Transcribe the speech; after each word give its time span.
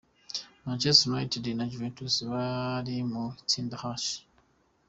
Manchester 0.65 1.07
United 1.11 1.43
na 1.55 1.65
Juventus 1.71 2.15
bari 2.31 2.95
mu 3.11 3.23
itsinda 3.43 3.75
H. 3.83 4.05